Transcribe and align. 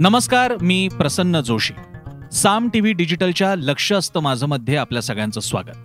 नमस्कार 0.00 0.56
मी 0.62 0.88
प्रसन्न 0.88 1.40
जोशी. 1.40 1.74
साम 2.32 2.68
टीव्ही 2.68 2.92
डिजिटलच्या 2.92 3.54
लक्ष 3.54 3.92
असतं 3.92 4.20
माझं 4.20 4.46
मध्ये 4.46 4.76
आपल्या 4.76 5.02
सगळ्यांचं 5.02 5.40
स्वागत. 5.40 5.76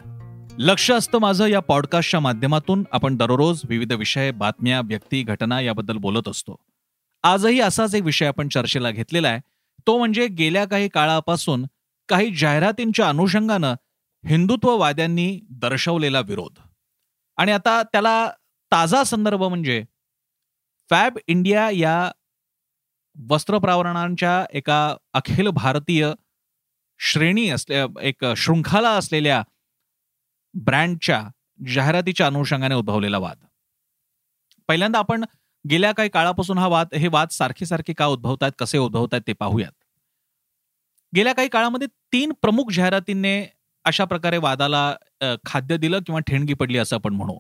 लक्ष 0.58 0.92
असतं 0.92 1.18
माझं 1.18 1.46
या 1.46 1.60
पॉडकास्टच्या 1.60 2.20
माध्यमातून 2.20 2.84
आपण 2.92 3.16
दररोज 3.16 3.62
विविध 3.70 3.94
विषय 3.94 4.32
बातम्या 4.32 4.82
व्यक्ती 4.86 5.24
घटना 5.24 5.62
याबद्दल 5.62 5.98
बोलत 5.98 6.28
असतो. 6.28 6.56
आजही 7.24 7.60
असाच 7.60 7.96
एक 7.96 8.04
विषय 8.04 8.26
आपण 8.26 8.48
चर्चेला 8.48 8.92
घेतलेला 8.92 9.28
आहे. 9.28 9.40
तो 9.88 9.98
म्हणजे 9.98 10.28
गेल्या 10.28 10.66
काही 10.66 10.88
काळापासून 10.88 11.66
काही 12.10 12.36
जाहिरातींच्या 12.36 13.10
अनुषंगानं 13.10 13.76
हिंदुत्ववाद्यांनी 14.26 15.40
दर्शवलेला 15.50 16.20
विरोध. 16.20 16.60
आणि 17.38 17.52
आता 17.52 17.84
त्याला 17.84 18.30
ताजा 18.72 19.04
संदर्भ 19.04 19.44
म्हणजे 19.44 19.84
फॅब 20.90 21.18
इंडिया 21.28 21.70
या 21.70 22.12
वस्त्रप्रावरणांच्या 23.16 24.46
एका 24.54 24.96
अखिल 25.14 25.50
भारतीय 25.50 26.12
श्रेणी 27.00 27.50
असल्या 27.50 27.86
एक 28.02 28.26
शृंखला 28.38 28.90
असलेल्या 28.98 29.42
ब्रँडच्या 30.56 31.22
जाहिरातीच्या 31.68 32.28
अनुषंगाने 32.28 32.76
उद्भवलेला 32.76 33.18
वाद. 33.18 33.38
पहिल्यांदा 34.70 35.00
आपण 35.00 35.24
गेल्या 35.66 35.92
काही 35.92 36.10
काळापासून 36.10 36.58
हा 36.58 36.68
वाद 36.68 36.94
हे 36.94 37.08
वाद 37.08 37.30
सारखे 37.32 37.66
सारखे 37.66 37.94
का 37.94 38.06
उद्भवतात 38.06 38.52
कसे 38.60 38.78
उद्भवतात 38.78 39.22
ते 39.28 39.34
पाहूयात. 39.34 39.72
गेल्या 41.14 41.34
काही 41.34 41.48
काळामध्ये 41.50 41.88
तीन 42.14 42.32
प्रमुख 42.42 42.72
जाहिरातींनी 42.72 43.42
अशा 43.86 44.06
प्रकारे 44.06 44.38
वादाला 44.38 44.96
खाद्य 45.46 45.78
दिलं 45.78 46.00
किंवा 46.06 46.20
ठेणगी 46.28 46.54
पडली 46.54 46.78
असं 46.78 46.96
आपण 46.96 47.14
म्हणू. 47.14 47.38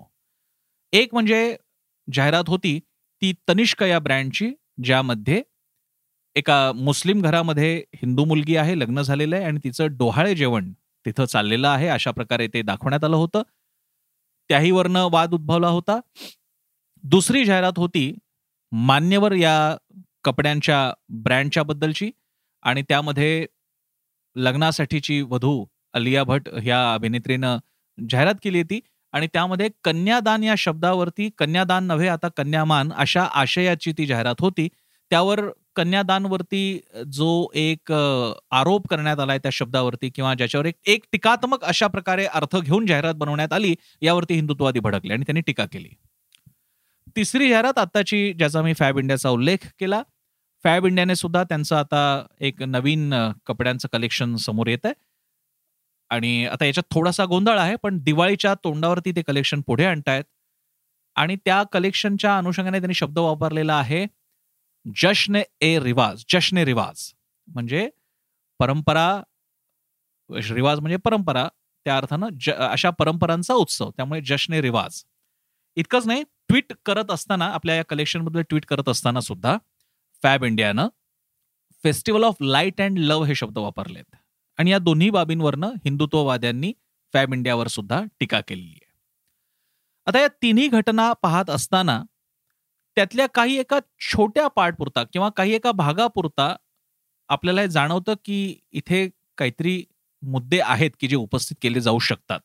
एक 0.94 1.14
म्हणजे 1.14 1.56
जाहिरात 2.08 2.44
होती 2.48 2.80
ती 3.22 3.34
तनिष्क 3.50 3.84
या 3.84 4.00
ब्रँडची 4.00 4.54
ज्यामध्ये 4.84 5.42
एका 6.36 6.56
मुस्लिम 6.76 7.22
घरामध्ये 7.22 7.76
हिंदू 7.96 8.24
मुलगी 8.26 8.56
आहे 8.58 8.78
लग्न 8.80 9.02
झालेलं 9.02 9.36
आहे 9.36 9.46
आणि 9.46 9.60
तिचं 9.64 9.96
डोहाळे 9.98 10.36
जेवण 10.36 10.72
तिथं 11.06 11.26
चाललेलं 11.26 11.68
आहे. 11.68 11.88
अशा 11.88 12.12
प्रकारे 12.12 12.48
ते 12.54 12.62
दाखवण्यात 12.62 13.04
आलं 13.04 13.16
होतं. 13.16 13.42
त्याही 14.50 14.72
वरनं 14.72 15.08
वाद 15.12 15.34
उद्भवला 15.34 15.68
होता. 15.68 16.00
दुसरी 17.04 17.44
जाहिरात 17.46 17.78
होती 17.78 18.12
मान्यवर 18.72 19.34
या 19.34 19.56
कपड्यांच्या 20.24 20.80
ब्रँडच्या 21.24 21.64
बद्दलची 21.64 22.10
आणि 22.64 22.82
त्यामध्ये 22.82 23.46
लग्नासाठीची 24.36 25.22
वधू 25.22 25.66
अलिया 25.94 26.24
भट 26.24 26.50
ह्या 26.62 26.80
अभिनेत्रीनं 26.94 27.58
जाहिरात 27.98 28.36
केली 28.44 28.62
होती 28.62 28.80
आणि 29.14 29.28
त्यामध्ये 29.34 29.70
कन्यादान 29.84 30.44
या 30.44 30.56
शब्दावरती 30.58 31.30
कन्यादान 31.38 31.84
नव्हे 31.84 32.08
आता 32.08 32.28
कन्यामान 32.38 32.92
अशा 32.96 33.24
आशयाची 33.34 33.92
ती 33.98 34.06
जाहिरात 34.06 34.42
होती. 34.42 34.68
त्यावर 35.12 35.42
कन्यादानवरती 35.76 36.62
जो 37.14 37.28
एक 37.56 37.92
आरोप 37.92 38.88
करण्यात 38.90 39.20
आलाय 39.20 39.38
त्या 39.40 39.52
शब्दावरती 39.54 40.10
किंवा 40.10 40.34
ज्याच्यावर 40.34 40.66
एक 40.66 40.76
एक 40.86 41.04
टीकात्मक 41.12 41.64
अशा 41.66 41.88
प्रकारे 41.88 42.26
अर्थ 42.28 42.56
घेऊन 42.58 42.86
जाहिरात 42.86 43.14
बनवण्यात 43.16 43.54
आली 43.54 43.74
यावरती 44.02 44.34
हिंदुत्ववादी 44.34 44.80
भडकले 44.80 45.14
आणि 45.14 45.24
त्यांनी 45.24 45.42
टीका 45.48 45.66
केली. 45.66 45.90
तिसरी 47.16 47.50
जाहिरात 47.50 47.78
आताची 47.80 48.32
ज्याचा 48.34 48.62
मी 48.62 48.74
फॅब 48.74 48.98
इंडियाचा 49.00 49.30
उल्लेख 49.30 49.68
केला. 49.80 50.02
फॅब 50.66 50.86
इंडियाने 50.86 51.16
सुद्धा 51.16 51.44
त्यांचं 51.44 51.76
आता 51.76 52.02
एक 52.42 52.62
नवीन 52.64 53.14
कपड्यांचं 53.48 53.88
कलेक्शन 53.94 54.36
समोर 54.38 54.68
येत 54.68 54.86
आहे 54.86 54.94
आणि 56.12 56.46
आता 56.46 56.66
याच्यात 56.66 56.94
थोडासा 56.94 57.26
गोंधळ 57.26 57.58
आहे 57.60 57.76
पण 57.84 57.98
दिवाळीच्या 58.04 58.54
तोंडावरती 58.64 59.12
ते 59.16 59.22
कलेक्शन 59.28 59.62
पुढे 59.68 59.86
आणतायत. 59.86 60.24
आणि 61.16 61.36
त्या 61.46 61.62
कलेक्शनच्या 61.74 62.38
अनुषंगाने 62.38 62.80
त्यांनी 62.80 62.94
शब्द 62.94 63.20
वापरलेला 63.20 63.76
आहे 63.76 64.06
जश्न 64.86 65.42
ए 65.62 65.78
रिवाज 65.80 66.24
जश्न 66.30 66.58
रिवाज. 66.58 67.12
म्हणजे 67.48 67.90
परंपरा 68.60 69.22
रिवाज 70.30 70.80
म्हणजे 70.80 70.98
परंपरा 70.98 71.48
त्या 71.86 71.98
अर्थानं 71.98 72.52
अशा 72.70 72.90
परंपरांचा 72.90 73.54
उत्सव 73.54 73.90
त्यामुळे 73.90 74.22
जश्न 74.26 74.54
रिवाज. 74.54 75.04
इतकंच 75.78 76.08
नाही 76.08 76.24
ट्विट 76.50 76.74
करत 76.86 77.12
असताना 77.12 77.46
आपल्या 77.46 77.76
या 77.76 77.84
कलेक्शनबद्दल 77.90 78.42
ट्विट 78.42 78.66
करत 78.66 78.90
असताना 78.90 79.20
सुद्धा 79.20 79.58
फॅब 80.24 80.44
इंडियानं 80.44 80.88
festival 81.84 82.24
of 82.24 82.36
light 82.42 82.82
and 82.82 83.00
love 83.00 83.26
हे 83.28 83.36
शब्द 83.36 83.58
वापरलेत. 83.58 84.16
आणि 84.58 84.72
या 84.72 84.78
दोन्ही 84.78 85.10
बाबींवरनं 85.10 85.74
हिंदुत्ववाद्यांनी 85.86 86.72
फॅब 87.14 87.34
इंडियावर 87.34 87.68
सुद्धा 87.68 88.02
टीका 88.20 88.42
केलेली 88.42 88.80
आहे. 88.82 88.94
आता 90.08 90.20
या 90.20 90.28
तिन्ही 90.42 90.68
घटना 90.68 91.12
पाहत 91.14 91.50
असताना 91.50 92.04
त्यातल्या 92.98 93.28
काही 93.28 93.58
एका 93.60 93.80
छोट्या 94.12 94.48
पार्टपुरता 94.48 95.04
किंवा 95.04 95.30
काही 95.30 95.54
एका 95.54 95.72
भागापुरता 95.72 96.56
आपल्याला 97.30 97.66
जाणवतं 97.66 98.14
की 98.26 98.56
इथे 98.72 99.08
काहीतरी 99.38 99.84
मुद्दे 100.24 100.60
आहेत 100.60 100.92
की 101.00 101.08
जे 101.08 101.16
उपस्थित 101.16 101.58
केले 101.62 101.82
जाऊ 101.82 102.00
शकतात. 102.00 102.40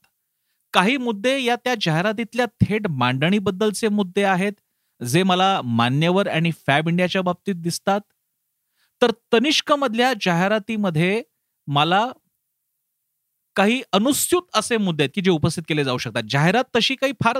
काही 0.75 0.97
मुद्दे 0.97 1.39
या 1.43 1.57
त्या 1.57 1.75
जाहिरातीतल्या 1.81 2.47
थेट 2.61 2.87
मांडणीबद्दलचे 2.89 3.89
मुद्दे 3.89 4.23
आहेत 4.25 4.53
जे 5.01 5.23
मला 5.23 5.61
मान्यवर 5.65 6.29
आणि 6.29 6.51
फॅब 6.67 6.89
इंडियाच्या 6.89 7.23
बाबतीत 7.23 7.55
दिसतात. 7.55 8.01
तर 9.03 9.11
तनिष्कमधल्या 9.33 10.13
जाहिरातीमध्ये 10.21 11.23
मला 11.69 12.07
काही 13.57 13.81
अनुस्यूत 13.93 14.43
असे 14.55 14.77
मुद्दे 14.77 15.03
आहेत 15.03 15.11
की 15.15 15.21
जे 15.21 15.31
उपस्थित 15.31 15.63
केले 15.69 15.85
जाऊ 15.85 15.99
शकतात. 15.99 16.23
जाहिरात 16.31 16.65
तशी 16.77 16.95
काही 16.95 17.13
फार 17.25 17.39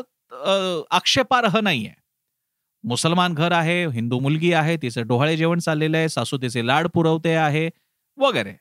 आक्षेपार्ह 0.91 1.61
नाहीये. 1.61 1.93
मुसलमान 2.85 3.35
घर 3.35 3.53
आहे 3.53 3.85
हिंदू 3.87 4.19
मुलगी 4.21 4.53
आहे 4.53 4.77
तिचं 4.83 5.07
डोहाळे 5.07 5.37
जेवण 5.37 5.59
चाललेलं 5.59 5.97
आहे 5.97 6.09
सासू 6.09 6.37
तिचे 6.43 6.67
लाड 6.67 6.87
पुरवते 6.95 7.35
आहे 7.37 7.69
वगैरे. 8.19 8.53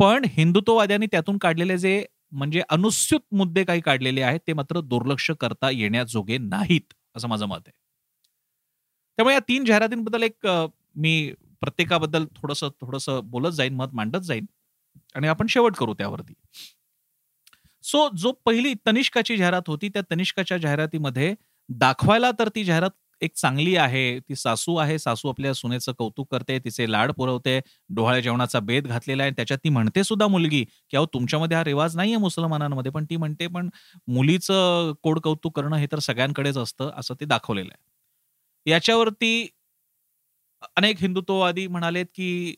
पण 0.00 0.24
हिंदुत्ववाद्यांनी 0.32 1.06
त्यातून 1.12 1.38
काढलेले 1.38 1.78
जे 1.78 2.04
म्हणजे 2.32 2.62
अनुस्यूत 2.70 3.20
मुद्दे 3.32 3.64
काही 3.64 3.80
काढलेले 3.80 4.22
आहेत 4.22 4.40
ते 4.46 4.52
मात्र 4.52 4.80
दुर्लक्ष 4.80 5.30
करता 5.40 5.70
येण्याजोगे 5.70 6.38
नाहीत 6.38 6.94
असं 7.16 7.28
माझं 7.28 7.46
मत 7.46 7.58
आहे. 7.66 7.72
त्यामुळे 9.18 9.34
या 9.34 9.40
तीन 9.48 9.64
जाहिरातींबद्दल 9.64 10.22
एक 10.22 10.46
मी 10.96 11.32
प्रत्येकाबद्दल 11.60 12.24
थोडस 12.36 12.62
थोडस 12.80 13.08
बोलत 13.24 13.52
जाईन 13.52 13.74
मत 13.74 13.94
मांडत 13.94 14.24
जाईन 14.24 14.46
आणि 15.14 15.28
आपण 15.28 15.46
शेवट 15.50 15.76
करू 15.76 15.94
त्यावरती. 15.94 16.34
सो 17.84 18.08
जो 18.18 18.32
पहिली 18.46 18.74
तनिष्काची 18.86 19.36
जाहिरात 19.36 19.68
होती 19.68 19.88
त्या 19.88 20.02
तनिष्काच्या 20.10 20.56
जाहिरातीमध्ये 20.58 21.34
दाखवायला 21.68 22.30
तर 22.38 22.48
ती 22.54 22.64
जाहिरात 22.64 22.90
एक 23.22 23.32
चांगली 23.36 23.74
आहे 23.76 24.18
ती 24.20 24.34
सासू 24.36 24.74
आहे 24.76 24.98
सासू 24.98 25.28
आपल्या 25.28 25.52
सुनेचं 25.54 25.92
कौतुक 25.98 26.26
करते 26.30 26.58
तिचे 26.58 26.90
लाड 26.92 27.12
पुरवते 27.12 27.58
डोहाळ्या 27.90 28.20
जेवणाचा 28.20 28.60
बेद 28.60 28.86
घातलेला 28.86 29.22
आहे 29.22 29.32
त्याच्यात 29.32 29.58
ती 29.64 29.68
म्हणते 29.68 30.04
सुद्धा 30.04 30.26
मुलगी 30.26 30.64
की 30.90 30.96
अहो 30.96 31.06
तुमच्यामध्ये 31.14 31.56
हा 31.56 31.64
रिवाज 31.64 31.96
नाहीये 31.96 32.16
मुसलमानांमध्ये 32.18 32.92
पण 32.92 33.04
ती 33.10 33.16
म्हणते 33.16 33.46
पण 33.48 33.68
मुलीचं 34.08 34.92
कोड 35.02 35.18
कौतुक 35.20 35.56
करणं 35.56 35.76
हे 35.76 35.86
तर 35.92 35.98
सगळ्यांकडेच 36.00 36.56
असतं 36.58 36.90
असं 36.96 37.14
ते 37.20 37.24
दाखवलेलं 37.24 37.70
आहे. 37.72 37.80
याच्यावरती 38.66 39.46
अनेक 40.76 41.00
हिंदुत्ववादी 41.00 41.66
म्हणालेत 41.68 42.06
की 42.14 42.54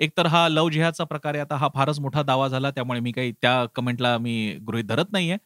एकतर 0.00 0.26
हा 0.26 0.48
लव 0.48 0.68
जिहाचा 0.70 1.04
प्रकारे 1.04 1.38
आता 1.38 1.56
हा 1.56 1.68
फारच 1.74 1.98
मोठा 2.00 2.22
दावा 2.22 2.48
झाला 2.48 2.70
त्यामुळे 2.70 3.00
मी 3.00 3.12
काही 3.12 3.32
त्या 3.32 3.64
कमेंटला 3.74 4.16
मी 4.18 4.34
गृहित 4.62 4.84
धरत 4.84 5.12
नाहीये. 5.12 5.36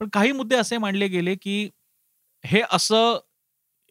पण 0.00 0.08
काही 0.12 0.32
मुद्दे 0.32 0.56
असे 0.56 0.78
मांडले 0.78 1.08
गेले 1.08 1.34
की 1.36 1.68
हे 2.44 2.62
असं 2.72 3.18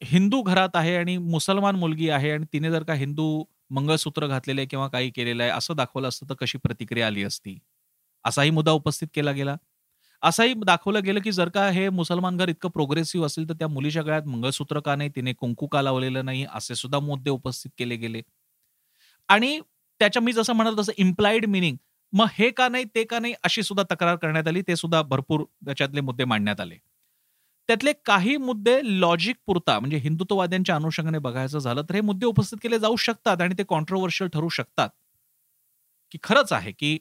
हिंदू 0.02 0.42
घरात 0.44 0.76
आहे 0.76 0.96
आणि 0.98 1.18
मुसलमान 1.18 1.76
मुलगी 1.76 2.10
आहे 2.10 2.32
आणि 2.32 2.46
तिने 2.54 2.72
जर 2.72 2.84
का 2.84 2.94
हिंदू 2.94 3.44
मंगळसूत्र 3.72 4.28
घातलेले 4.28 4.66
किंवा 4.66 4.88
काही 4.88 5.10
केलेलं 5.12 5.44
आहे 5.44 5.52
असं 5.52 5.76
दाखवलं 5.76 6.08
असतं 6.08 6.30
तर 6.30 6.36
कशी 6.42 6.58
प्रतिक्रिया 6.58 7.08
आली 7.08 7.24
असती? 7.24 7.58
असाही 8.26 8.50
मुद्दा 8.50 8.72
उपस्थित 8.72 9.08
केला 9.14 9.32
गेला. 9.32 9.56
असाही 10.24 10.54
दाखवलं 10.66 11.04
गेलं 11.04 11.20
की 11.22 11.32
जर 11.32 11.50
का 11.50 11.68
हे 11.70 11.88
मुसलमान 11.92 12.38
घर 12.38 12.50
इतकं 12.50 12.70
प्रोग्रेसिव्ह 12.70 13.26
असेल 13.26 13.48
तर 13.50 13.54
त्या 13.54 13.68
मुलीच्या 13.68 14.04
गळ्यात 14.04 14.28
मंगळसूत्र 14.28 14.80
का 14.80 14.96
नाही 14.96 15.10
तिने 15.16 15.34
कुंकू 15.34 15.68
का 15.68 15.82
लावलेलं 15.82 16.26
नाही 16.26 16.46
असे 16.53 16.76
सुद्धा 16.76 17.00
मुद्दे 17.02 17.30
उपस्थित 17.32 17.72
केले 17.78 17.96
गेले. 17.98 18.22
आणि 19.30 19.59
त्याच्या 20.02 20.22
मी 20.22 20.34
जसं 20.34 20.53
म्हणत 20.53 20.80
तसं 20.80 20.91
इम्प्लाइड 20.98 21.46
मिनिंग 21.48 21.78
मग 22.14 22.28
हे 22.34 22.50
का 22.52 22.68
नाही 22.70 22.86
ते 22.96 23.03
का 23.06 23.20
नाही 23.20 23.34
अशी 23.44 23.64
सुद्धा 23.64 23.84
तक्रार 23.91 24.16
करण्यात 24.16 24.48
आली 24.48 24.62
ते 24.68 24.76
सुद्धा 24.76 25.02
भरपूर 25.03 25.44
त्याच्यातले 25.66 26.02
मुद्दे 26.02 26.24
मांडण्यात 26.26 26.59
आले. 26.62 26.78
त्यातले 27.70 27.91
काही 28.06 28.35
मुद्दे 28.38 28.79
लॉजिक 29.00 29.35
पुरता 29.47 29.79
म्हणजे 29.79 29.97
हिंदुत्ववाद्यांच्या 29.97 30.76
अनुषंगाने 30.76 31.17
बघायचं 31.17 31.59
झालं 31.59 31.82
तर 31.82 31.96
हे 31.96 32.02
मुद्दे 32.02 32.26
उपस्थित 32.26 32.58
केले 32.64 32.79
जाऊ 32.79 32.96
शकतात 33.00 33.41
आणि 33.41 33.56
ते 33.58 33.64
कॉन्ट्रोवर्शियल 33.70 34.29
ठरू 34.29 34.50
शकतात. 34.50 34.90
की 36.12 36.17
खरंच 36.23 36.53
आहे 36.53 36.72
की 36.72 36.97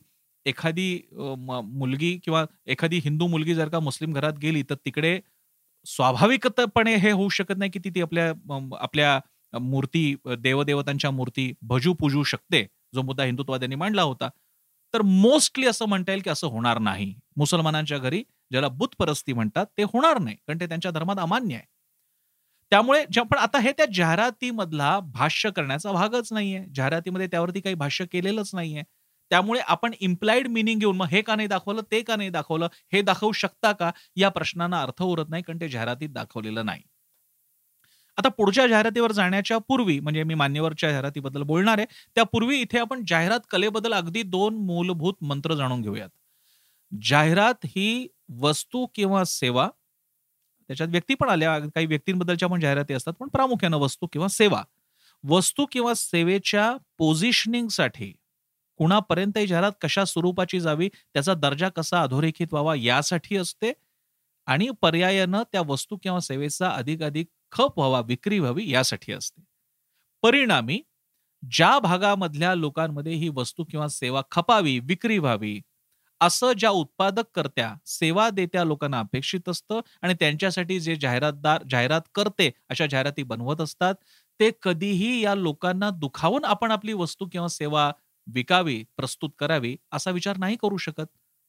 एखादी 0.46 0.88
मुलगी 1.12 2.16
किंवा 2.24 2.44
एखादी 2.66 2.98
हिंदू 3.04 3.26
मुलगी 3.26 3.54
जर 3.54 3.68
का 3.68 3.80
मुस्लिम 3.80 4.12
घरात 4.12 4.38
गेली 4.42 4.62
तर 4.70 4.74
तिकडे 4.84 5.18
स्वाभाविकपणे 5.86 6.94
हे 6.96 7.10
होऊ 7.10 7.28
शकत 7.28 7.58
नाही 7.58 7.70
की 7.70 7.78
ती 7.84 7.90
ती 7.90 8.00
आपल्या 8.02 8.32
आपल्या 8.80 9.18
मूर्ती 9.52 10.14
देवदेवतांच्या 10.38 11.10
मूर्ती 11.10 11.52
भजू 11.62 11.92
पूजू 11.94 12.22
शकते 12.24 12.62
जो 12.94 13.02
मुद्दा 13.02 13.24
हिंदुत्ववाद्यांनी 13.24 13.76
मांडला 13.76 14.02
होता. 14.02 14.28
तर 14.94 15.02
मोस्टली 15.02 15.66
असं 15.66 15.86
म्हणता 15.88 16.12
येईल 16.12 16.22
की 16.22 16.30
असं 16.30 16.46
होणार 16.46 16.78
नाही. 16.78 17.14
मुसलमानांच्या 17.36 17.98
घरी 17.98 18.22
ज्याला 18.54 18.68
बुतपरस्ती 18.70 19.32
म्हणतात 19.32 19.66
ते 19.78 19.82
होणार 19.84 20.18
नाही 20.18 20.36
कारण 20.38 20.60
ते 20.60 20.66
त्यांच्या 20.66 20.90
धर्मात 20.90 21.18
अमान्य 21.18 21.54
आहे 21.56 21.66
त्यामुळे 22.72 23.04
पण 23.22 23.38
आता 23.38 23.58
हे 23.58 23.72
त्या 23.72 23.86
जाहिरातीमधला 23.94 24.98
भाष्य 25.14 25.50
करण्याचा 25.50 25.92
भागच 25.92 26.32
नाहीये. 26.32 26.64
जाहिरातीमध्ये 26.74 27.26
त्यावरती 27.26 27.60
काही 27.60 27.74
भाष्य 27.74 28.04
केलेलंच 28.12 28.50
नाहीये. 28.54 28.82
त्यामुळे 29.30 29.60
आपण 29.66 29.92
इम्प्लाइड 30.00 30.48
मिनिंग 30.48 30.80
घेऊन 30.80 30.96
मग 30.96 31.06
हे 31.06 31.22
का 31.22 31.36
नाही 31.36 31.48
दाखवलं, 31.48 31.82
ते 31.92 32.00
का 32.02 32.16
नाही 32.16 32.30
दाखवलं, 32.30 32.68
हे 32.92 33.02
दाखवू 33.02 33.32
शकता 33.32 33.72
का? 33.72 33.90
या 34.16 34.28
प्रश्नांना 34.28 34.82
अर्थ 34.82 35.02
उरत 35.02 35.28
नाही 35.30 35.42
कारण 35.42 35.60
ते 35.60 35.68
जाहिरातीत 35.68 36.08
दाखवलेलं 36.10 36.66
नाही. 36.66 36.82
आता 38.18 38.28
पुढच्या 38.28 38.66
जाहिरातीवर 38.66 39.12
जाण्याच्या 39.12 39.58
पूर्वी 39.58 39.98
म्हणजे 40.00 40.22
मी 40.24 40.34
मान्यवरच्या 40.34 40.90
जाहिरातीबद्दल 40.90 41.42
बोलणार 41.44 41.78
आहे. 41.78 41.86
त्यापूर्वी 42.16 42.60
इथे 42.60 42.78
आपण 42.78 43.04
जाहिरात 43.08 43.40
कलेबद्दल 43.50 43.92
अगदी 43.94 44.22
दोन 44.22 44.56
मूलभूत 44.66 45.14
मंत्र 45.22 45.54
जाणून 45.54 45.80
घेऊयात. 45.82 46.08
जाहिरात 46.92 47.66
ही 47.66 48.06
वस्तू 48.28 48.86
किंवा 48.94 49.24
सेवा 49.24 49.68
त्याच्यात 50.68 50.88
व्यक्ती 50.88 51.14
पण 51.14 51.28
आल्या. 51.28 51.58
काही 51.58 51.86
व्यक्तींबद्दलच्या 51.86 52.48
पण 52.48 52.60
जाहिराती 52.60 52.94
असतात 52.94 53.12
पण 53.12 53.28
प्रामुख्यानं 53.28 53.76
वस्तू 53.76 54.06
किंवा 54.06 54.28
सेवा. 54.28 54.62
वस्तू 55.24 55.66
किंवा 55.72 55.94
सेवेच्या 55.94 56.76
पोझिशनिंगसाठी 56.98 58.12
कुणापर्यंत 58.76 59.38
ही 59.38 59.46
जाहिरात 59.46 59.72
कशा 59.80 60.04
स्वरूपाची 60.04 60.60
जावी 60.60 60.88
त्याचा 60.88 61.34
दर्जा 61.34 61.68
कसा 61.68 62.02
अधोरेखित 62.02 62.46
व्हावा 62.52 62.74
यासाठी 62.74 63.36
असते 63.36 63.72
आणि 64.46 64.68
पर्यायानं 64.80 65.42
त्या 65.52 65.62
वस्तू 65.66 65.96
किंवा 65.96 66.20
सेवेचा 66.20 66.68
अधिकाधिक 66.68 67.26
खप 67.52 67.78
व्हावा 67.78 68.00
विक्री 68.00 68.38
व्हावी 68.38 68.70
यासाठी 68.70 69.12
असते. 69.12 69.42
परिणामी 70.22 70.82
ज्या 71.50 71.78
भागामधल्या 71.78 72.54
लोकांमध्ये 72.54 73.12
ही 73.12 73.28
वस्तू 73.28 73.64
किंवा 73.64 73.88
सेवा 73.88 74.22
खपावी 74.30 74.78
विक्री 74.78 75.18
व्हावी 75.18 75.60
असं 76.24 76.52
ज्या 76.58 76.70
उत्पादक 76.72 77.24
करत्या 77.34 77.74
सेवा 77.88 78.28
देत्या 78.30 78.64
लोकांना 78.64 78.98
अपेक्षित 79.00 79.48
असतं 79.48 79.80
आणि 80.02 80.14
त्यांच्यासाठी 80.14 80.78
जे 80.80 80.96
जाहिरातदार 80.96 81.62
जाहिरात 81.70 82.00
करते 82.14 82.50
अशा 82.70 82.86
जाहिराती 82.86 83.22
बनवत 83.24 83.60
असतात 83.60 83.94
ते 84.40 84.50
कधीही 84.62 85.20
या 85.22 85.34
लोकांना 85.34 85.90
दुखावून 85.96 86.44
आपण 86.44 86.70
आपली 86.70 86.92
वस्तू 86.94 87.26
किंवा 87.32 87.48
सेवा 87.48 87.90
विकावी 88.26 88.82
प्रस्तुत 88.96 89.30
करावी 89.38 89.76
असा 89.92 90.10
विचार 90.10 90.36
नाही 90.38 90.56
करू 90.56 90.76
शकत. 90.78 91.06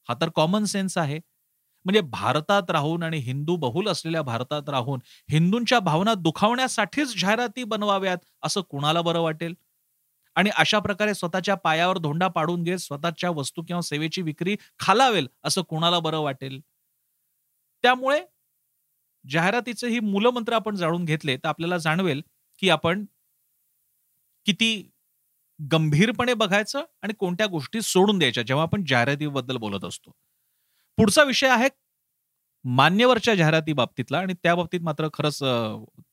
हा 0.08 0.14
तर 0.20 0.28
कॉमन 0.30 0.64
सेन्स 0.66 0.96
आहे. 0.98 1.18
म्हणजे 1.86 2.00
भारतात 2.02 2.70
राहून 2.70 3.02
आणि 3.02 3.18
हिंदू 3.20 3.56
बहुल 3.58 3.88
असलेल्या 3.88 4.22
भारतात 4.22 4.68
राहून 4.68 5.00
हिंदूंच्या 5.28 5.78
भावना 5.80 6.14
दुखावण्यासाठीच 6.16 7.14
जाहिराती 7.20 7.64
बनवाव्यात 7.66 8.18
असं 8.42 8.60
कुणाला 8.70 9.02
बरं 9.02 9.20
वाटेल? 9.20 9.54
आणि 10.36 10.50
अशा 10.56 10.78
प्रकारे 10.78 11.14
स्वतःच्या 11.14 11.54
पायावर 11.54 11.98
धोंडा 11.98 12.28
पाडून 12.28 12.62
घेत 12.62 12.78
स्वतःच्या 12.78 13.30
वस्तू 13.30 13.62
किंवा 13.62 13.80
सेवेची 13.82 14.22
विक्री 14.22 14.56
खालावेल 14.78 15.28
असं 15.44 15.62
कोणाला 15.62 15.98
बरं 16.00 16.18
वाटेल? 16.18 16.60
त्यामुळे 17.84 18.20
जाहिरातीचे 19.24 19.88
ही 19.88 20.00
मूलमंत्र 20.00 20.52
आपण 20.52 20.76
जाणून 20.76 21.04
घेतले 21.04 21.36
तर 21.36 21.48
आपल्याला 21.48 21.78
जाणवेल 21.78 22.22
की 22.62 22.70
आपण 22.70 23.04
किती 24.46 24.70
गंभीरपणे 25.60 26.34
बघायचं 26.34 26.84
आणि 27.02 27.12
कोणत्या 27.14 27.46
गोष्टी 27.46 27.80
सोडून 27.82 28.18
द्यायच्या 28.18 28.42
जेव्हा 28.42 28.64
आपण 28.64 28.84
जाहिरातीबद्दल 28.88 29.56
बोलत 29.56 29.84
असतो. 29.84 30.10
पुढचा 30.98 31.22
विषय 31.24 31.48
आहे 31.48 31.68
मान्यवरच्या 32.64 33.34
जाहिराती 33.34 33.72
बाबतीतला 33.72 34.18
आणि 34.18 34.34
त्या 34.34 34.54
बाबतीत 34.54 34.80
मात्र 34.80 35.08
खरंच 35.14 35.38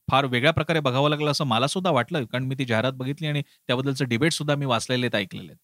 फार 0.08 0.26
वेगळ्या 0.26 0.52
प्रकारे 0.54 0.80
बघावं 0.80 1.10
लागलं 1.10 1.32
असं 1.32 1.46
मला 1.46 1.68
सुद्धा 1.68 1.92
वाटलं 1.92 2.26
कारण 2.26 2.44
मी 2.46 2.56
ती 2.56 2.66
जाहिरात 2.66 2.94
बघितली 2.94 3.28
आणि 3.28 3.42
त्याबद्दलचं 3.68 4.08
डिबेट 4.10 4.34
सुद्धा 4.34 4.56
मी 4.56 4.66
वाचलेले 4.66 5.06
आहेत 5.06 5.16
ऐकलेले 5.16 5.48
आहेत. 5.48 5.58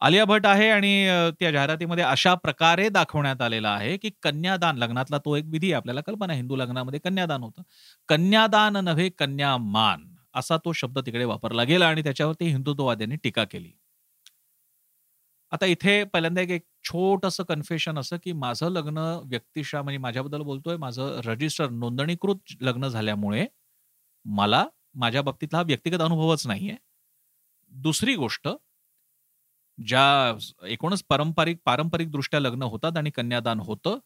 आलिया 0.00 0.24
भट 0.24 0.46
आहे 0.46 0.68
आणि 0.70 0.92
त्या 1.40 1.50
जाहिरातीमध्ये 1.50 2.04
अशा 2.04 2.34
प्रकारे 2.34 2.88
दाखवण्यात 2.88 3.40
आलेला 3.42 3.70
आहे 3.70 3.96
की 3.96 4.10
कन्यादान 4.22 4.76
लग्नातला 4.78 5.18
तो 5.24 5.34
एक 5.36 5.44
विधी 5.48 5.72
आपल्याला 5.72 6.00
कल्पना 6.00 6.32
हिंदू 6.32 6.56
लग्नामध्ये 6.56 7.00
कन्यादान 7.04 7.42
होतं. 7.42 7.62
कन्यादान 8.08 8.76
नव्हे 8.84 9.08
कन्यामान 9.18 10.06
असा 10.34 10.56
तो 10.64 10.72
शब्द 10.72 10.98
तिकडे 11.06 11.24
वापरला 11.24 11.64
गेला 11.64 11.88
आणि 11.88 12.02
त्याच्यावरती 12.02 12.48
हिंदुत्ववाद्यांनी 12.48 13.16
टीका 13.24 13.44
केली. 13.44 13.70
आता 15.52 15.66
इथे 15.66 16.02
पहिल्यांदा 16.04 16.40
एक 16.42 16.62
छोटस 16.84 17.40
कन्फेशन 17.48 17.98
असं 17.98 18.16
की 18.18 18.32
माझं 18.34 18.68
लग्न 18.70 18.98
व्यक्तिशा 19.26 19.82
म्हणजे 19.82 19.98
माझ्याबद्दल 19.98 20.42
बोलतोय 20.42 20.76
माझं 20.78 21.20
रजिस्टर 21.26 21.70
नोंदणीकृत 21.72 22.54
लग्न 22.60 22.88
झाल्यामुळे 22.88 23.46
मला 24.26 24.64
माझ्या 24.96 25.22
बाबतीतला 25.22 25.58
हा 25.58 25.64
व्यक्तिगत 25.64 26.00
अनुभवच 26.02 26.46
नाहीये. 26.46 26.76
दुसरी 27.72 28.14
गोष्ट 28.16 28.48
ज्या 29.78 30.34
एकूणच 30.66 31.02
पारंपरिक 31.08 31.58
पारंपरिक 31.66 32.10
दृष्ट्या 32.10 32.40
लग्न 32.40 32.62
होतात 32.64 32.96
आणि 32.96 33.10
कन्यादान 33.10 33.60
होतं 33.60 33.98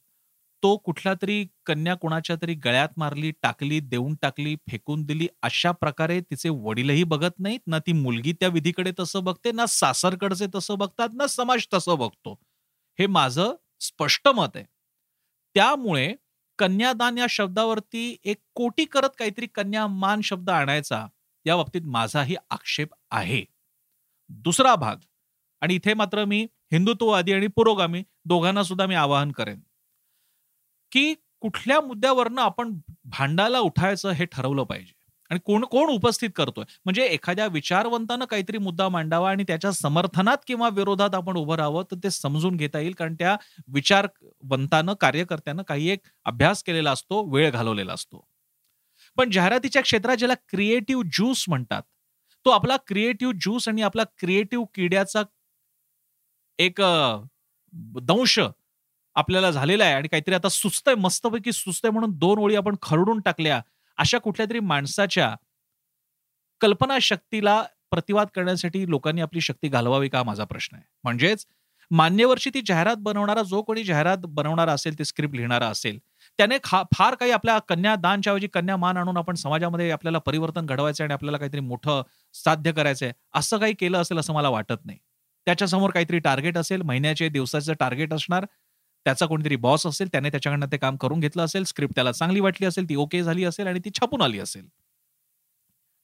तो 0.63 0.77
कुठल्या 0.77 1.13
तरी 1.23 1.45
कन्या 1.67 1.95
कोणाच्या 1.95 2.37
तरी 2.43 2.55
गळ्यात 2.65 2.89
मारली 2.97 3.31
टाकली 3.43 3.81
देऊन 3.83 4.15
टाकली 4.23 4.55
फेकून 4.71 5.03
दिली 5.05 5.27
अशा 5.43 5.71
प्रकारे 5.73 6.21
तिचे 6.23 6.49
वडीलही 6.59 7.05
बघत 7.05 7.39
नाहीत 7.39 7.61
ना 7.67 7.79
ती 7.79 7.93
मुलगी 7.95 8.33
त्या 8.33 8.49
विधीकडे 8.49 8.93
तसं 9.01 9.25
बघते 9.25 9.53
ना 9.53 9.67
सासरकडचे 9.69 10.47
तसं 10.55 10.79
बघतात 10.79 11.09
ना 11.15 11.27
समाज 11.29 11.67
तसं 11.75 11.99
बघतो. 11.99 12.37
हे 12.99 13.07
माझं 13.07 13.55
स्पष्ट 13.81 14.29
मत 14.29 14.49
आहे. 14.55 14.65
त्यामुळे 15.55 16.15
कन्यादान 16.59 17.19
या 17.19 17.27
शब्दावरती 17.31 18.17
एक 18.25 18.37
कोटी 18.55 18.85
करत 18.85 19.11
काहीतरी 19.19 19.47
कन्यामान 19.47 20.21
शब्द 20.21 20.51
आणायचा 20.51 21.07
या 21.47 21.57
बाबतीत 21.57 21.83
माझाही 21.85 22.37
आक्षेप 22.51 22.89
आहे. 23.11 23.45
दुसरा 24.29 24.75
भाग 24.75 24.97
आणि 25.61 25.75
इथे 25.75 25.95
मात्र 25.95 26.25
मी 26.25 26.47
हिंदुत्ववादी 26.73 27.33
आणि 27.33 27.47
पुरोगामी 27.47 28.03
दोघांना 28.25 28.63
सुद्धा 28.63 28.87
मी 28.87 28.95
आवाहन 28.95 29.33
करेन 29.33 29.61
की 30.93 31.15
कुठल्या 31.41 31.81
मुद्द्यावरनं 31.81 32.43
आपण 32.43 32.79
भांडायला 33.05 33.59
उठायचं 33.59 34.11
हे 34.11 34.25
ठरवलं 34.25 34.65
पाहिजे. 34.65 35.04
आणि 35.31 35.41
कोण 35.45 35.65
कोण 35.67 35.89
उपस्थित 35.91 36.31
करतोय? 36.37 36.65
म्हणजे 36.85 37.05
एखाद्या 37.07 37.47
विचारवंतानं 37.49 38.25
काहीतरी 38.25 38.59
मुद्दा 38.59 38.89
मांडावा 38.89 39.31
आणि 39.31 39.45
त्याच्या 39.49 39.71
समर्थनात 39.73 40.39
किंवा 40.47 40.69
विरोधात 40.73 41.15
आपण 41.15 41.37
उभं 41.37 41.57
राहावं 41.57 41.83
तर 41.91 41.97
ते 42.05 42.11
समजून 42.11 42.57
घेता 42.57 42.79
येईल. 42.81 42.93
कारण 42.95 43.15
त्या 43.19 43.37
विचारवंतानं 43.69 44.95
कार्यकर्त्यानं 45.01 45.63
काही 45.69 45.89
एक 45.91 46.07
अभ्यास 46.27 46.63
केलेला 46.63 46.91
असतो 46.93 47.23
वेळ 47.33 47.51
घालवलेला 47.51 47.93
असतो. 47.93 48.25
पण 49.17 49.31
जाहिरातीच्या 49.31 49.83
क्षेत्रात 49.83 50.17
ज्याला 50.17 50.35
क्रिएटिव्ह 50.49 51.03
ज्यूस 51.15 51.45
म्हणतात 51.49 51.83
तो 52.47 52.51
आपला 52.51 52.77
क्रिएटिव्ह 52.87 53.33
ज्यूस 53.43 53.69
आणि 53.69 53.83
आपला 53.83 54.03
क्रिएटिव्ह 54.19 54.65
किड्याचा 54.75 55.23
एक 56.59 56.81
दंश 58.03 58.39
आपल्याला 59.17 59.51
झालेला 59.51 59.85
आहे. 59.85 59.95
आणि 59.95 60.09
काहीतरी 60.09 60.35
आता 60.35 60.49
सुचतंय 60.51 60.95
मस्तपैकी 60.97 61.53
सुचतंय 61.53 61.91
म्हणून 61.91 62.13
दोन 62.19 62.39
ओळी 62.39 62.57
आपण 62.57 62.77
खरडून 62.83 63.21
टाकल्या 63.21 63.61
अशा 63.99 64.19
कुठल्या 64.19 64.47
तरी 64.51 64.61
माणसाच्या 64.63 65.35
कल्पनाशक्तीला 66.61 67.63
प्रतिवाद 67.91 68.29
करण्यासाठी 68.35 68.89
लोकांनी 68.91 69.21
आपली 69.21 69.41
शक्ती 69.41 69.69
घालवावी 69.69 70.09
का 70.09 70.23
माझा 70.23 70.45
प्रश्न 70.45 70.77
आहे? 70.77 70.85
म्हणजेच 71.05 71.47
मान्यवरची 71.91 72.51
ती 72.51 72.61
जाहिरात 72.67 72.97
बनवणारा 72.99 73.43
जो 73.43 73.61
कोणी 73.63 73.83
जाहिरात 73.85 74.19
बनवणारा 74.29 74.73
असेल 74.73 74.99
ती 74.99 75.05
स्क्रिप्ट 75.05 75.35
लिहिणारा 75.37 75.67
असेल 75.69 75.99
त्याने 76.39 76.57
फार 76.95 77.15
काही 77.15 77.31
आपल्या 77.31 77.59
कन्यादानच्या 77.69 78.33
ऐवजी 78.33 78.47
कन्या 78.49 78.77
मान 78.77 78.97
आणून 78.97 79.17
आपण 79.17 79.35
समाजामध्ये 79.35 79.91
आपल्याला 79.91 80.19
परिवर्तन 80.19 80.67
घडवायचं 80.67 81.05
आणि 81.05 81.13
आपल्याला 81.13 81.39
काहीतरी 81.39 81.61
मोठं 81.61 82.03
साध्य 82.35 82.73
करायचंय 82.73 83.13
असं 83.35 83.59
काही 83.59 83.75
केलं 83.75 83.99
असेल 83.99 84.19
असं 84.19 84.33
मला 84.35 84.49
वाटत 84.49 84.85
नाही. 84.85 84.99
त्याच्यासमोर 85.47 85.91
काहीतरी 85.91 86.19
टार्गेट 86.19 86.59
असेल 86.59 86.83
महिन्याचे 86.83 87.29
दिवसाचं 87.29 87.73
टार्गेट 87.81 88.13
असणार 88.15 88.45
त्याचा 89.07 89.27
कोणीतरी 89.27 89.57
बॉस 89.57 89.87
असेल 89.87 90.09
त्याने 90.13 90.31
त्याच्याकडनं 90.31 90.67
ते 90.73 90.77
काम 90.77 90.97
करून 90.97 91.21
घेतलं 91.21 91.45
असेल 91.45 91.65
स्क्रिप्ट 91.65 91.95
त्याला 91.95 92.13
चांगली 92.13 92.41
वाटली 92.41 92.67
असेल 92.67 92.89
ती 92.89 92.97
ओके 92.97 93.23
झाली 93.23 93.45
असेल 93.45 93.67
आणि 93.67 93.81
ती 93.85 93.91
छापून 94.01 94.23
आली 94.23 94.39
असेल. 94.39 94.67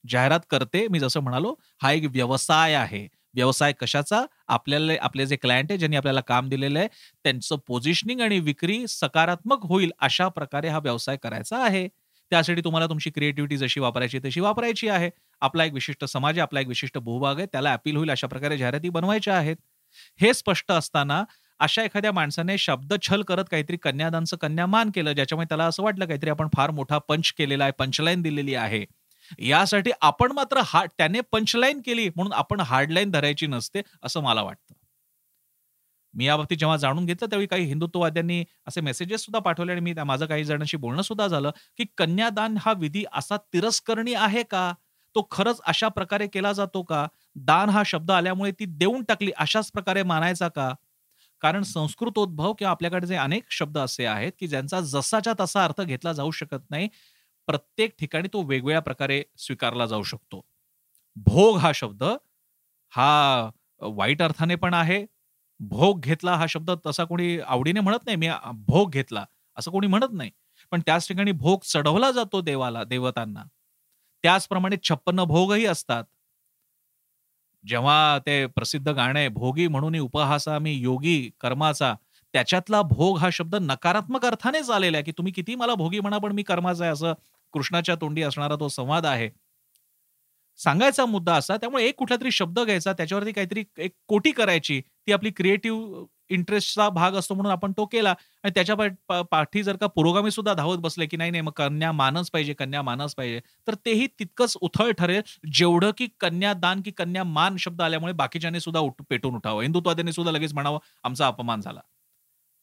जाहिरात 0.03 0.39
करते 0.49 0.87
मी 0.87 0.99
जसं 0.99 1.19
म्हणालो 1.19 1.53
हा 1.81 1.91
एक 1.91 2.05
व्यवसाय 2.11 2.73
आहे. 2.73 3.07
व्यवसाय 3.35 3.73
कशाचा? 3.79 4.23
आपल्याला 4.47 4.93
आपले 5.01 5.25
जे 5.25 5.35
क्लायंट 5.35 5.71
आहे 5.71 5.77
ज्यांनी 5.77 5.95
आपल्याला 5.97 6.21
काम 6.27 6.49
दिलेलं 6.49 6.79
आहे 6.79 6.87
त्यांचं 7.25 7.55
पोझिशनिंग 7.67 8.21
आणि 8.21 8.39
विक्री 8.39 8.85
सकारात्मक 8.89 9.65
होईल 9.65 9.91
अशा 9.99 10.27
प्रकारे 10.29 10.69
हा 10.69 10.79
व्यवसाय 10.79 11.17
करायचा 11.23 11.63
आहे. 11.65 11.87
त्यासाठी 12.31 12.61
तुम्हाला 12.63 12.87
तुमची 12.87 13.09
क्रिएटिव्हिटी 13.09 13.57
जशी 13.57 13.79
वापरायची 13.79 14.19
तशी 14.25 14.39
वापरायची 14.39 14.87
आहे. 14.89 15.09
आपला 15.41 15.65
एक 15.65 15.73
विशिष्ट 15.73 16.05
समाज 16.05 16.33
आहे 16.33 16.41
आपला 16.41 16.59
एक 16.59 16.67
विशिष्ट 16.67 16.97
भूभाग 16.99 17.37
आहे 17.37 17.45
त्याला 17.45 17.73
अपील 17.73 17.95
होईल 17.97 18.11
अशा 18.11 18.27
प्रकारे 18.27 18.57
जाहिराती 18.57 18.89
बनवायच्या 18.89 19.37
आहेत. 19.37 19.55
हे 20.19 20.33
स्पष्ट 20.33 20.71
असताना 20.71 21.23
अशा 21.61 21.83
एखाद्या 21.83 22.11
माणसाने 22.11 22.57
शब्द 22.57 22.93
छल 23.01 23.21
करत 23.21 23.45
काहीतरी 23.51 23.77
कन्यादानचं 23.77 24.37
कन्यामान 24.37 24.89
केलं 24.95 25.13
ज्याच्यामुळे 25.13 25.45
त्याला 25.49 25.65
असं 25.65 25.83
वाटलं 25.83 26.05
काहीतरी 26.05 26.29
आपण 26.29 26.47
फार 26.55 26.71
मोठा 26.71 26.97
पंच 27.07 27.31
केलेला 27.33 27.63
आहे 27.63 27.73
पंचलाईन 27.79 28.21
दिलेली 28.21 28.55
आहे. 28.55 28.85
यासाठी 29.39 29.91
आपण 30.01 30.31
मात्र 30.31 30.61
हा 30.65 30.83
त्याने 30.97 31.21
पंचलाईन 31.31 31.81
केली 31.85 32.07
म्हणून 32.09 32.33
आपण 32.33 32.59
हार्डलाईन 32.61 33.11
धरायची 33.11 33.47
नसते 33.47 33.81
असं 34.03 34.21
मला 34.21 34.41
वाटतं. 34.41 34.73
मी 36.13 36.25
याबाबतीत 36.25 36.57
जेव्हा 36.57 36.77
जाणून 36.77 37.05
घेतलं 37.05 37.29
त्यावेळी 37.29 37.47
काही 37.47 37.65
हिंदुत्ववाद्यांनी 37.65 38.43
असे 38.67 38.81
मेसेजेस 38.81 39.21
सुद्धा 39.21 39.39
पाठवले 39.39 39.71
आणि 39.71 39.81
मी 39.81 39.93
माझं 40.05 40.25
काही 40.25 40.43
जणांशी 40.45 40.77
बोलणं 40.77 41.01
सुद्धा 41.01 41.27
झालं 41.27 41.51
की 41.77 41.85
कन्यादान 41.97 42.57
हा 42.61 42.73
विधी 42.77 43.03
असा 43.13 43.37
तिरस्करणी 43.53 44.13
आहे 44.15 44.43
का? 44.43 44.71
तो 45.15 45.27
खरंच 45.31 45.59
अशा 45.67 45.87
प्रकारे 45.87 46.27
केला 46.27 46.51
जातो 46.53 46.81
का? 46.83 47.05
दान 47.37 47.69
हा 47.69 47.83
शब्द 47.85 48.11
आल्यामुळे 48.11 48.51
ती 48.51 48.65
देऊन 48.67 49.03
टाकली 49.03 49.31
अशाच 49.37 49.71
प्रकारे 49.71 50.03
मानायचा 50.03 50.47
का? 50.47 50.73
कारण 51.41 51.63
संस्कृतोद्भव 51.63 52.53
किंवा 52.53 52.71
आपल्याकडे 52.71 53.07
जे 53.07 53.15
अनेक 53.17 53.43
शब्द 53.51 53.77
असे 53.77 54.05
आहेत 54.05 54.31
की 54.39 54.47
ज्यांचा 54.47 54.79
जसाच्या 54.81 55.33
तसा 55.39 55.63
अर्थ 55.65 55.81
घेतला 55.81 56.13
जाऊ 56.13 56.31
शकत 56.31 56.69
नाही 56.69 56.87
प्रत्येक 57.47 57.95
ठिकाणी 57.99 58.27
तो 58.33 58.41
वेगवेगळ्या 58.43 58.81
प्रकारे 58.81 59.21
स्वीकारला 59.37 59.85
जाऊ 59.85 60.03
शकतो. 60.03 60.41
भोग 61.17 61.57
हा 61.57 61.71
शब्द 61.75 62.03
हा 62.93 63.49
वाईट 63.81 64.21
अर्थाने 64.21 64.55
पण 64.55 64.73
आहे. 64.73 65.05
भोग 65.59 65.99
घेतला 66.01 66.35
हा 66.35 66.45
शब्द 66.49 66.71
तसा 66.87 67.03
कोणी 67.05 67.37
आवडीने 67.39 67.79
म्हणत 67.79 68.05
नाही 68.05 68.17
मी 68.17 68.29
भोग 68.67 68.91
घेतला 68.91 69.25
असं 69.57 69.71
कोणी 69.71 69.87
म्हणत 69.87 70.13
नाही. 70.13 70.31
पण 70.71 70.81
त्याच 70.85 71.07
ठिकाणी 71.07 71.31
भोग 71.33 71.59
चढवला 71.65 72.11
जातो 72.11 72.41
देवाला 72.41 72.83
देवतांना. 72.83 73.43
त्याचप्रमाणे 74.23 74.75
छप्पन्न 74.83 75.23
भोगही 75.25 75.65
असतात. 75.67 76.03
जेव्हा 77.67 78.19
ते 78.19 78.45
प्रसिद्ध 78.45 78.87
गाणं 78.89 79.19
आहे 79.19 79.27
भोगी 79.29 79.67
म्हणून 79.67 79.95
उपहासा 79.99 80.59
मी 80.59 80.73
योगी 80.73 81.29
कर्माचा 81.39 81.93
त्याच्यातला 82.33 82.81
भोग 82.81 83.17
हा 83.17 83.29
शब्द 83.33 83.55
नकारात्मक 83.55 84.25
अर्थानेच 84.25 84.69
आलेला 84.69 84.97
आहे 84.97 85.03
की 85.03 85.11
तुम्ही 85.11 85.33
किती 85.33 85.55
मला 85.55 85.75
भोगी 85.75 85.99
म्हणा 85.99 86.17
पण 86.17 86.31
मी 86.31 86.43
कर्माचा 86.43 86.83
आहे 86.83 86.93
असं 86.93 87.13
कृष्णाच्या 87.53 87.95
तोंडी 87.95 88.21
असणारा 88.21 88.55
तो 88.55 88.67
संवाद 88.67 89.05
आहे. 89.05 89.29
सांगायचा 90.59 91.05
मुद्दा 91.05 91.35
असा 91.35 91.57
त्यामुळे 91.57 91.85
एक 91.85 91.95
कुठला 91.95 92.17
तरी 92.21 92.31
शब्द 92.31 92.59
घ्यायचा 92.59 92.93
त्याच्यावरती 92.93 93.31
काहीतरी 93.31 93.63
एक 93.77 93.91
कोटी 94.07 94.31
करायची 94.31 94.81
ती 95.07 95.11
आपली 95.11 95.31
क्रिएटिव्ह 95.31 96.05
इंटरेस्टचा 96.33 96.87
भाग 96.89 97.15
असतो 97.17 97.35
म्हणून 97.35 97.51
आपण 97.51 97.71
तो 97.77 97.85
केला. 97.85 98.13
आणि 98.43 98.51
त्याच्या 98.55 99.21
पाठी 99.31 99.63
जर 99.63 99.75
का 99.77 99.87
पुरोगामी 99.95 100.31
सुद्धा 100.31 100.53
धावत 100.53 100.77
बसले 100.81 101.05
की 101.05 101.17
नाही 101.17 101.31
नाही 101.31 101.41
मग 101.41 101.51
कन्या 101.57 101.91
मानच 101.91 102.29
पाहिजे 102.31 102.53
कन्या 102.59 102.81
मानच 102.81 103.15
पाहिजे 103.15 103.39
तर 103.67 103.75
तेही 103.85 104.07
तितकंच 104.19 104.57
उथळ 104.61 104.91
ठरेल 104.99 105.21
जेवढं 105.53 105.91
की 105.97 106.07
कन्या 106.19 106.53
दान 106.55 106.81
की 106.85 106.91
कन्या 106.97 107.23
मान 107.23 107.55
शब्द 107.59 107.81
आल्यामुळे 107.81 108.13
बाकीच्याने 108.13 108.59
सुद्धा 108.59 108.79
उठ 108.79 109.01
पेटून 109.09 109.35
उठावं. 109.35 109.61
हिंदुत्वाद्याने 109.61 110.11
सुद्धा 110.13 110.31
लगेच 110.31 110.53
म्हणावं 110.53 110.79
आमचा 111.03 111.27
अपमान 111.27 111.61
झाला. 111.61 111.79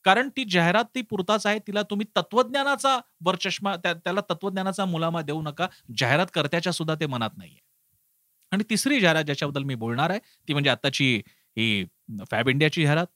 कारण 0.04 0.28
ती 0.36 0.44
जाहिरात 0.50 0.84
ती 0.94 1.02
पुरताच 1.02 1.46
आहे 1.46 1.58
तिला 1.66 1.82
तुम्ही 1.82 2.06
तत्वज्ञानाचा 2.16 2.98
वरचष्मा 3.24 3.74
त्याला 3.84 4.20
तत्वज्ञानाचा 4.30 4.84
मुलामा 4.84 5.22
देऊ 5.22 5.40
नका 5.42 5.66
जाहिरात 5.98 6.26
करत्याच्या 6.34 6.72
सुद्धा 6.72 6.94
ते 6.94 7.06
मनात 7.06 7.30
नाहीये. 7.38 7.58
आणि 8.52 8.64
तिसरी 8.70 9.00
जाहिरात 9.00 9.24
ज्याच्याबद्दल 9.24 9.62
मी 9.62 9.74
बोलणार 9.76 10.10
आहे 10.10 10.18
ती 10.48 10.52
म्हणजे 10.52 10.70
आताची 10.70 11.14
ही 11.56 11.84
फॅब 12.30 12.48
इंडियाची 12.48 12.82
जाहिरात. 12.84 13.06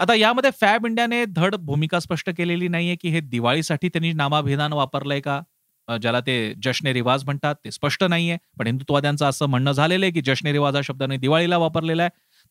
आता 0.00 0.14
यामध्ये 0.14 0.50
फॅब 0.60 0.86
इंडियाने 0.86 1.24
धड 1.26 1.54
भूमिका 1.64 1.98
स्पष्ट 2.00 2.30
केलेली 2.36 2.68
नाहीये 2.68 2.96
की 2.96 3.08
हे 3.10 3.20
दिवाळीसाठी 3.22 3.88
त्यांनी 3.88 4.12
नामाभिधान 4.12 4.72
वापरलंय 4.72 5.20
का? 5.20 5.40
ज्याला 5.88 6.20
ते 6.20 6.34
जश्ने 6.64 6.92
रिवाज 6.92 7.24
म्हणतात 7.24 7.54
ते 7.64 7.70
स्पष्ट 7.70 8.04
नाहीये. 8.04 8.36
पण 8.58 8.66
हिंदुत्वाद्यांचं 8.66 9.26
असं 9.26 9.46
म्हणणं 9.46 9.72
झालेलं 9.72 10.04
आहे 10.04 10.12
की 10.12 10.20
जश्ने 10.24 10.52
रिवाज 10.52 10.76
हा 10.76 10.82
शब्दाने 10.84 11.16
दिवाळीला 11.16 11.56
वापरलेला 11.58 12.02
आहे. 12.02 12.10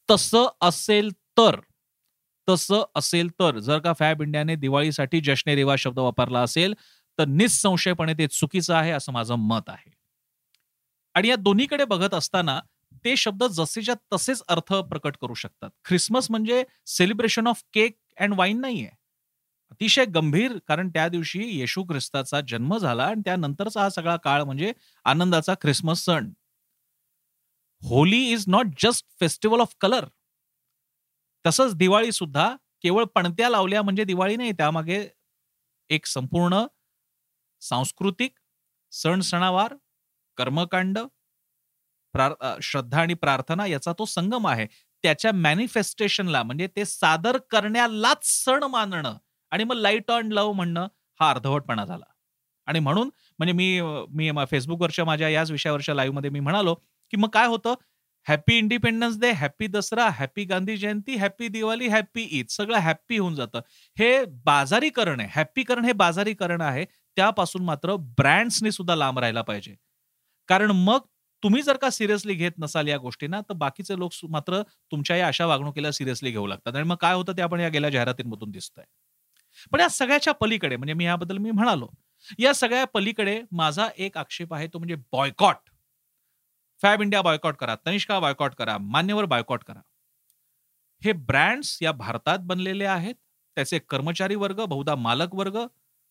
तसं 0.10 0.48
असेल 0.62 1.10
तर 1.38 1.60
तसं 2.48 2.84
असेल 2.96 3.30
तर 3.40 3.58
जर 3.60 3.80
का 3.80 3.94
फॅब 4.00 4.22
इंडियाने 4.22 4.56
दिवाळीसाठी 4.56 5.20
जश्ने 5.22 5.56
रिवाज 5.56 5.80
शब्द 5.80 6.00
वापरला 6.00 6.40
असेल 6.42 6.74
तर 7.20 7.26
निसंशयपणे 7.28 8.14
ते 8.14 8.28
चुकीचं 8.28 8.74
आहे 8.76 8.92
असं 8.92 9.12
माझं 9.14 9.36
मत 9.40 9.70
आहे. 9.70 9.90
आणि 11.16 11.28
या 11.30 11.36
दोन्हीकडे 11.36 11.86
बघत 11.86 12.14
असताना 12.14 12.60
ते 13.06 13.16
शब्द 13.18 13.44
जसेच्या 13.54 13.96
तसेच 14.14 14.42
अर्थ 14.48 14.74
प्रकट 14.90 15.18
करू 15.22 15.34
शकतात. 15.34 15.70
ख्रिसमस 15.86 16.30
म्हणजे 16.32 16.64
celebration 16.88 17.48
of 17.48 17.64
cake 17.74 17.98
and 18.20 18.34
wine 18.38 18.60
नाहीये. 18.62 18.90
अतिशय 19.72 20.06
गंभीर 20.16 20.58
कारण 20.68 20.90
त्या 20.90 21.08
दिवशी 21.10 21.44
येशू 21.60 21.84
ख्रिस्ताचा 21.90 22.40
जन्म 22.48 22.78
झाला 22.78 23.06
आणि 23.06 23.22
त्यानंतरचा 23.26 23.82
हा 23.82 23.90
सगळा 23.90 24.16
काळ 24.24 24.44
म्हणजे 24.44 24.72
आनंदाचा 25.06 25.54
ख्रिसमस 25.62 26.04
सण. 26.06 26.30
Holi 27.84 28.20
is 28.32 28.44
not 28.48 28.68
just 28.80 29.06
festival 29.20 29.62
of 29.62 29.74
colour 29.82 30.06
तसंच 31.46 31.76
दिवाळी 31.76 32.12
सुद्धा 32.12 32.56
केवळ 32.82 33.04
पणत्या 33.16 33.50
लावल्या 33.50 33.82
म्हणजे 33.82 34.04
दिवाळी 34.04 34.36
नाही 34.36 34.52
त्यामागे 34.52 35.04
एक 35.90 36.06
संपूर्ण 36.06 36.64
सांस्कृतिक 37.62 38.34
सण 38.94 39.22
सणावार 39.22 39.76
कर्मकांड 40.38 41.00
श्रद्धा 42.62 43.02
आणि 43.02 43.14
प्रार्थना 43.14 43.66
याचा 43.68 43.94
तो 44.00 44.06
संगम 44.06 44.48
आहे. 44.48 44.66
त्याच्या 45.04 45.32
मॅनिफेस्टेशनला 45.34 46.42
म्हणजे 46.44 46.68
ते 46.76 46.86
सादर 46.86 47.38
करण्यालाच 47.50 48.26
सण 48.26 48.64
मानणं 48.64 49.18
आणि 49.52 49.64
मग 49.64 49.76
लाइट 49.76 50.12
ऑन 50.12 50.32
लव्ह 50.32 50.54
म्हणणं 50.54 50.88
हा 51.20 51.30
अर्धवटपणा 51.30 51.86
झाला. 51.86 52.06
आणि 52.68 52.80
म्हणून 52.80 53.10
म्हणजे 53.40 53.54
मी 53.54 53.82
मी 54.16 54.32
फेसबुकवरच्या 54.52 55.06
माझ्या 55.06 55.30
याच 55.30 55.52
विषयावरच्या 55.52 55.96
लाईव्हमध्ये 55.96 56.30
मी 56.30 56.40
म्हणालो 56.40 56.74
की 57.14 57.18
मग 57.18 57.30
काय 57.30 57.48
होतं? 57.48 57.74
Happy 58.28 58.58
independence 58.58 59.18
day 59.20 59.32
happy 59.32 59.68
Dussehra 59.68 60.08
happy 60.10 60.44
Gandhi 60.46 60.76
Jayanti 60.78 61.16
happy 61.16 61.48
Diwali 61.48 61.88
happy 61.88 62.28
Eid 62.32 62.48
सगळं 62.50 62.78
हॅपी 62.78 63.18
होऊन 63.18 63.36
जातं. 63.36 63.60
हे 63.98 64.24
बाजारीकरण 64.46 65.20
आहे. 65.20 65.30
हॅपीकरण 65.36 65.86
हे 65.86 65.94
बाजारीकरण 65.94 66.62
आहे. 66.62 66.86
त्यापासून 67.18 67.64
मात्र 67.66 67.96
ब्रँड्सनी 68.18 68.72
सुद्धा 68.72 68.96
लांब 68.96 69.20
राहायला 69.20 69.42
पाहिजे. 69.42 69.76
कारण 70.50 70.72
मग 70.72 71.00
तुम्ही 71.44 71.62
जर 71.62 71.78
का 71.78 71.90
सिरियसली 71.90 72.34
घेत 72.36 72.52
नसाल 72.60 72.88
या 72.88 72.98
गोष्टींना 72.98 73.40
तर 73.42 73.54
बाकीचे 73.58 73.98
लोक 74.00 74.12
मात्र 74.30 74.62
तुमच्या 74.92 75.16
या 75.18 75.28
अशा 75.28 75.46
वागणुकीला 75.46 75.92
सिरियसली 75.92 76.32
घेऊ 76.32 76.46
लागतात. 76.48 76.76
आणि 76.76 76.84
मग 76.88 76.96
काय 77.02 77.14
होतं 77.16 77.38
ते 77.38 77.42
आपण 77.42 77.60
या 77.60 77.70
गेल्या 77.70 77.90
जाहिरातींमधून 77.90 78.52
दिसतंय. 78.52 78.84
पण 79.72 79.80
या 79.80 79.88
सगळ्याच्या 79.90 80.34
पलीकडे 80.34 80.76
म्हणजे 80.76 80.94
मी 80.94 81.06
याबद्दल 81.06 81.38
मी 81.38 81.52
म्हणालो 81.52 81.88
या 82.40 82.54
सगळ्या 82.54 82.86
पलीकडे 82.86 83.42
माझा 83.52 83.88
एक 83.98 84.18
आक्षेप 84.18 84.54
आहे 84.54 84.68
तो 84.68 84.78
म्हणजे 84.80 84.96
बॉयकॉट 85.14 85.70
फॅब 86.82 87.02
इंडिया 87.02 87.22
बॉयकॉट 87.22 87.56
करा 87.56 87.76
तनिष्का 87.86 88.20
बॉयकॉट 88.20 88.56
करा 88.56 88.78
मान्यवर 88.80 89.26
बॉयकॉट 89.26 89.64
करा. 89.64 89.82
हे 91.02 91.12
ब्रँड्स 91.14 91.78
या 91.82 91.92
भारतात 91.92 92.40
बनलेले 92.44 92.86
आहेत. 92.86 93.16
त्याचे 93.58 93.80
कर्मचारी 93.90 94.36
वर्ग 94.36 94.64
बहुधा 94.66 94.96
मालक 94.96 95.34
वर्ग 95.36 95.58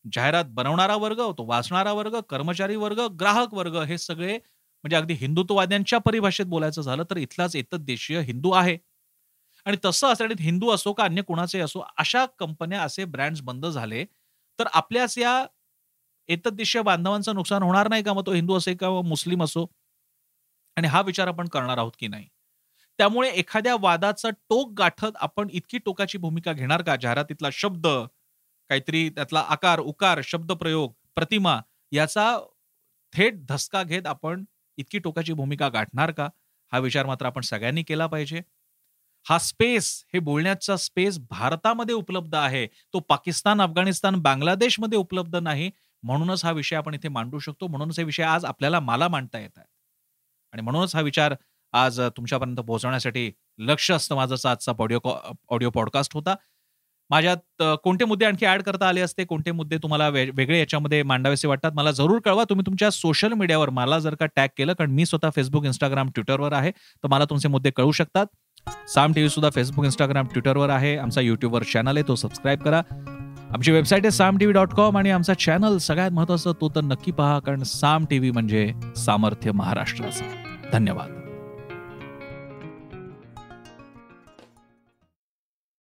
जाहिरात 0.05 0.45
बनवणारा 0.55 0.97
वर्ग 0.97 1.21
तो 1.39 1.45
वाचणारा 1.47 1.93
वर्ग 1.93 2.19
कर्मचारी 2.31 2.77
वर्ग 2.77 3.01
ग्राहक 3.21 3.55
वर्ग 3.55 3.77
हे 3.83 3.99
सगळे 3.99 4.39
म्हणजे 4.85 4.97
अगदी 4.97 5.15
हिंदुत्ववाद्यांच्या 5.15 5.99
परिभाषेत 6.01 6.47
बोलायचं 6.47 6.83
झालं 6.83 7.05
तर 7.11 7.17
इथलाच 7.17 7.57
एकच 7.57 7.81
देशीय 7.81 8.21
हिंदू 8.23 8.51
आहे. 8.53 8.77
आणि 9.67 9.77
तसं 9.85 10.09
असण्यात 10.13 10.41
हिंदू 10.41 10.71
असो 10.71 10.93
का 10.93 11.05
अन्य 11.05 11.23
कोणाचे 11.23 11.61
असो 11.61 11.81
अशा 11.99 12.25
कंपन्या 12.39 12.83
असे 12.83 13.05
ब्रँड्स 13.07 13.41
बंद 13.43 13.67
झाले 13.67 14.05
तर 14.59 14.69
आपल्याच 14.75 15.19
या 15.19 15.45
देशीय 16.53 16.83
बांधवांचं 16.83 17.35
नुकसान 17.35 17.63
होणार 17.63 17.89
नाही 17.89 18.03
का? 18.03 18.13
मग 18.13 18.27
तो 18.27 18.33
हिंदू 18.33 18.57
असे 18.57 18.75
का 18.75 18.91
मुस्लिम 19.05 19.43
असो? 19.45 19.67
आणि 20.77 20.89
हा 20.89 21.01
विचार 21.03 21.29
आपण 21.29 21.49
करणार 21.49 21.79
आहोत 21.79 21.93
की 21.99 22.09
नाही? 22.09 22.27
त्यामुळे 22.99 23.31
एखाद्या 23.31 23.75
वादाचं 23.81 24.31
टोक 24.51 24.73
गाठत 24.79 25.17
आपण 25.21 25.49
इतकी 25.53 25.79
टोकाची 25.79 26.19
भूमिका 26.19 26.53
घेणार 26.53 26.83
का? 26.83 26.97
जाहिरातीतला 26.97 27.49
शब्द 27.53 27.87
काहीतरी 27.87 29.09
त्यातला 29.11 29.41
आकार 29.49 29.81
उकार 29.81 30.21
शब्द 30.25 30.53
प्रयोग 30.55 30.93
प्रतिमा 31.17 31.61
याचा 31.93 32.37
थेट 33.13 33.45
धसका 33.47 33.83
घेत 33.83 34.07
आपण 34.07 34.45
इतकी 34.81 34.99
टोकाची 34.99 35.33
भूमिका 35.33 35.69
गाठणार 35.69 36.11
का? 36.11 36.29
हा 36.73 36.79
विचार 36.79 37.07
मात्र 37.07 37.27
आपण 37.27 37.41
सगळ्यांनी 37.41 37.83
केला 37.83 38.07
पाहिजे. 38.07 38.43
हा 39.29 39.39
स्पेस 39.39 40.05
हे 40.15 40.19
बोलण्याचा 40.19 40.77
स्पेस 40.77 41.19
भारतामध्ये 41.31 41.95
उपलब्ध 41.95 42.35
आहे. 42.35 42.67
तो 42.67 43.01
पाकिस्तान 43.01 43.61
अफगाणिस्तान 43.61 44.17
बांगलादेशमध्ये 44.17 44.99
उपलब्ध 44.99 45.37
नाही. 45.37 45.71
म्हणूनच 46.03 46.45
हा 46.45 46.51
विषय 46.51 46.77
आपण 46.77 46.95
इथे 46.95 47.09
मांडू 47.09 47.39
शकतो. 47.39 47.67
म्हणूनच 47.67 47.99
हे 47.99 48.05
विषय 48.05 48.23
आज 48.23 48.45
आपल्याला 48.45 48.81
मला 48.81 49.09
मांडता 49.09 49.39
येत 49.39 49.51
आहेत. 49.57 49.69
आणि 50.53 50.63
म्हणूनच 50.63 50.97
हा 50.97 51.03
विचार 51.03 51.35
आज 51.73 52.01
तुमच्यापर्यंत 52.01 52.57
पोहोचवण्यासाठी 52.57 53.33
लक्ष 53.59 53.91
असतं 53.91 54.17
माझं 54.17 54.49
आजचा 54.49 54.73
ऑडिओ 54.79 55.01
ऑडिओ 55.49 55.71
पॉडकास्ट 55.71 56.15
होता. 56.15 56.35
माझ्यात 57.11 57.63
कोणते 57.85 58.05
मुद्दे 58.05 58.27
आणखी 58.27 58.47
ऍड 58.47 58.63
करता 58.63 58.89
आले 58.89 59.01
असते? 59.01 59.25
कोणते 59.25 59.53
मुद्दे 59.53 59.77
तुम्हाला 59.77 60.09
वेगळे 60.09 60.59
याच्यामध्ये 60.59 61.03
मांडावेसे 61.03 61.49
वाटतात? 61.49 61.73
मला 61.75 61.91
जरूर 61.91 62.21
कळवा. 62.25 62.45
तुम्ही 62.51 62.67
तुमच्या 62.67 62.91
सोशल 62.91 63.33
मीडियावर 63.33 63.71
मला 63.71 63.99
जर 63.99 64.15
का 64.15 64.27
टॅग 64.27 64.49
केलं 64.59 64.73
कारण 64.73 64.91
मी 64.91 65.07
स्वतः 65.07 65.31
फेसबुक 65.37 65.65
इंस्टाग्राम 65.65 66.11
ट्विटरवर 66.15 66.53
आहे 66.53 66.71
तर 66.71 67.09
मला 67.09 67.25
तुमचे 67.25 67.49
मुद्दे 67.49 67.71
कळू 67.71 67.93
शकतात. 67.93 68.27
साम 68.89 69.13
टीव्ही 69.13 69.31
सुद्धा 69.31 69.51
फेसबुक 69.55 69.85
इंस्टाग्राम 69.85 70.27
ट्विटरवर 70.27 70.71
आहे. 70.71 70.97
आमचा 70.97 71.21
युट्यूबवर 71.21 71.63
चॅनल 71.63 71.97
आहे 71.97 72.09
तो 72.09 72.15
सबस्क्राईब 72.15 72.63
करा. 72.63 72.83
आमची 73.55 73.73
वेबसाईट 73.73 74.05
आहे 74.05 74.11
साम 74.11 74.37
टीव्ही 74.39 74.55
डॉट 74.55 74.75
कॉम 74.75 74.99
आणि 74.99 75.11
आमचा 75.11 75.35
चॅनल 75.35 75.77
सगळ्यात 75.79 76.11
महत्वाचं 76.11 76.53
तो 76.61 76.69
तर 76.69 76.81
नक्की 76.81 77.13
पहा 77.13 77.39
कारण 77.39 77.63
साम 77.63 78.05
टीव्ही 78.11 78.31
म्हणजे 78.31 78.73
सामर्थ्य 78.97 79.53
महाराष्ट्राचा. 79.53 80.25
धन्यवाद. 80.73 81.20